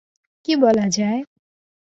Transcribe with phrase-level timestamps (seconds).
[0.47, 1.19] কি বলা যায়?